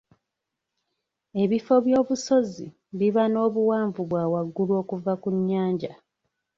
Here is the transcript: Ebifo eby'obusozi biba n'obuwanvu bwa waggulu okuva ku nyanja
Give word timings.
Ebifo 1.43 1.71
eby'obusozi 1.79 2.65
biba 2.99 3.23
n'obuwanvu 3.29 4.01
bwa 4.09 4.23
waggulu 4.33 4.71
okuva 4.81 5.13
ku 5.21 5.29
nyanja 5.47 5.91